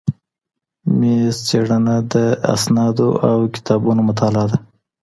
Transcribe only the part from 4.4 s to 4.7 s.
ده.